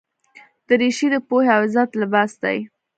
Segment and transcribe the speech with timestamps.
[0.67, 2.57] دریشي د پوهې او عزت لباس دی.